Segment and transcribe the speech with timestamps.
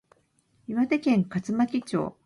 [0.65, 2.17] 岩手県葛巻町